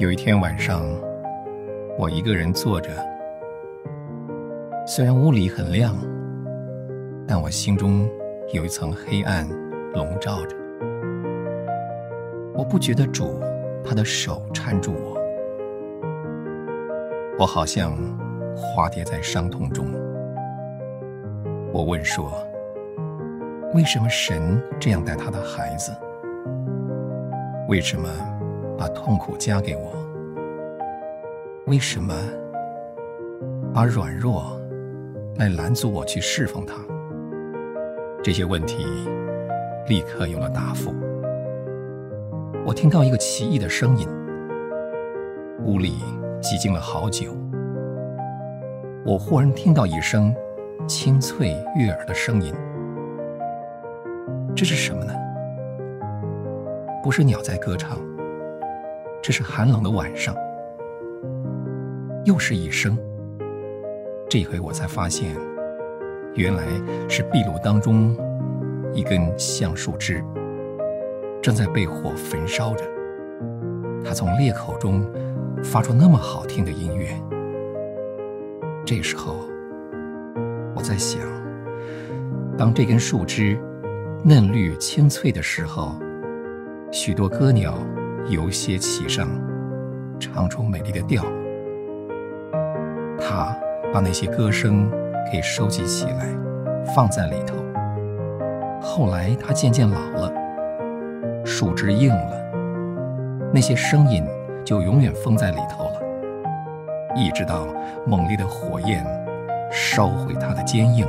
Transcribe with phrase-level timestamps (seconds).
[0.00, 0.82] 有一天晚上，
[1.98, 2.88] 我一个人坐着，
[4.86, 5.94] 虽然屋里很亮，
[7.28, 8.08] 但我心中
[8.54, 9.46] 有一层黑暗
[9.92, 10.56] 笼罩着。
[12.54, 13.38] 我不觉得主
[13.84, 15.20] 他的手搀住我，
[17.38, 17.92] 我好像
[18.56, 19.84] 滑跌在伤痛中。
[21.74, 22.32] 我问说：
[23.74, 25.92] 为什么神这样待他的孩子？
[27.68, 28.08] 为什么？
[28.80, 29.92] 把痛苦加给我，
[31.66, 32.14] 为什么
[33.74, 34.58] 把软弱
[35.36, 36.76] 来拦阻我去侍奉他？
[38.24, 38.86] 这些问题
[39.86, 40.94] 立刻有了答复。
[42.64, 44.08] 我听到一个奇异的声音，
[45.66, 45.98] 屋里
[46.40, 47.36] 寂静了好久。
[49.04, 50.34] 我忽然听到一声
[50.88, 52.54] 清脆悦耳的声音，
[54.56, 55.12] 这是什么呢？
[57.02, 57.98] 不是鸟在歌唱。
[59.22, 60.34] 这是寒冷的晚上，
[62.24, 62.96] 又是一声。
[64.30, 65.36] 这回我才发现，
[66.34, 66.64] 原来
[67.06, 68.16] 是壁炉当中
[68.94, 70.24] 一根橡树枝
[71.42, 72.84] 正在被火焚烧着。
[74.02, 75.04] 它从裂口中
[75.62, 77.08] 发出那么好听的音乐。
[78.86, 79.36] 这时候，
[80.74, 81.20] 我在想，
[82.56, 83.58] 当这根树枝
[84.24, 85.94] 嫩绿清脆的时候，
[86.90, 87.74] 许多歌鸟。
[88.28, 89.28] 有些起上，
[90.18, 91.24] 唱出美丽的调。
[93.18, 93.56] 他
[93.92, 94.90] 把那些歌声
[95.32, 96.26] 给收集起来，
[96.94, 97.56] 放在里头。
[98.80, 100.32] 后来他渐渐老了，
[101.44, 104.24] 树枝硬了，那些声音
[104.64, 106.00] 就永远封在里头了。
[107.16, 107.66] 一直到
[108.06, 109.04] 猛烈的火焰
[109.72, 111.06] 烧毁它的坚硬，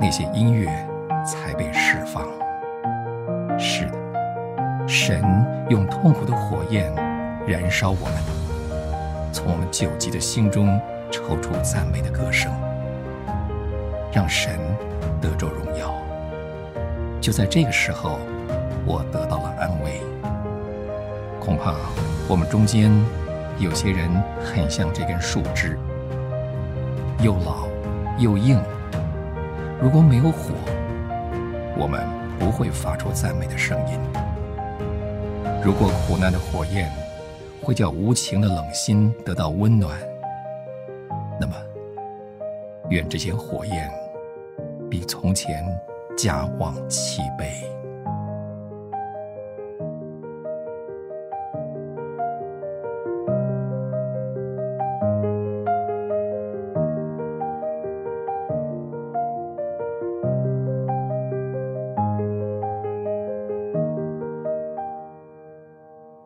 [0.00, 0.66] 那些音乐
[1.24, 2.24] 才被释放。
[3.58, 3.89] 是。
[4.92, 5.22] 神
[5.68, 6.92] 用痛苦的火焰
[7.46, 8.14] 燃烧我们，
[9.32, 10.80] 从我们久寂的心中
[11.12, 12.52] 抽出赞美的歌声，
[14.12, 14.58] 让神
[15.20, 15.94] 得着荣耀。
[17.20, 18.18] 就在这个时候，
[18.84, 20.00] 我得到了安慰。
[21.38, 21.76] 恐怕
[22.26, 22.90] 我们中间
[23.60, 24.10] 有些人
[24.42, 25.78] 很像这根树枝，
[27.22, 27.68] 又老
[28.18, 28.60] 又硬。
[29.80, 30.52] 如果没有火，
[31.78, 32.00] 我们
[32.40, 33.96] 不会发出赞美的声音。
[35.62, 36.90] 如果苦难的火焰
[37.62, 39.98] 会叫无情的冷心得到温暖，
[41.38, 41.54] 那么
[42.88, 43.90] 愿这些火焰
[44.90, 45.62] 比从前
[46.16, 47.79] 加旺七倍。